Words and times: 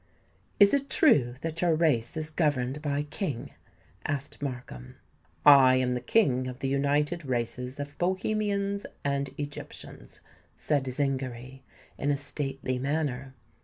"Is 0.59 0.73
it 0.73 0.89
true 0.89 1.35
that 1.41 1.61
your 1.61 1.75
race 1.75 2.17
is 2.17 2.31
governed 2.31 2.81
by 2.81 2.97
a 2.97 3.03
King?" 3.03 3.51
asked 4.03 4.41
Markham. 4.41 4.95
"I 5.45 5.75
am 5.75 5.93
the 5.93 6.01
King 6.01 6.47
of 6.47 6.57
the 6.57 6.67
united 6.67 7.23
races 7.23 7.79
of 7.79 7.95
Bohemians 7.99 8.87
and 9.03 9.29
Egyptians," 9.37 10.19
said 10.55 10.85
Zingary, 10.87 11.61
in 11.99 12.09
a 12.09 12.17
stately 12.17 12.79
manner. 12.79 13.35